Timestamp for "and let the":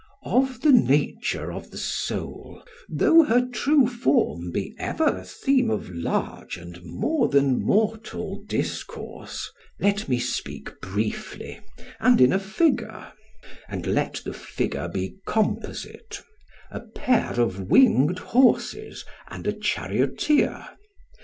13.69-14.33